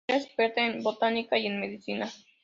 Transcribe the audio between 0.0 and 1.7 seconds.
Era experta en botánica y en